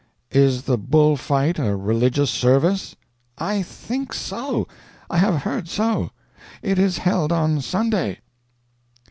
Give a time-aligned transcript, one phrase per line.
[0.31, 2.95] "Is the bull fight a religious service?"
[3.37, 4.67] "I think so.
[5.11, 6.09] I have heard so.
[6.63, 8.17] It is held on Sunday."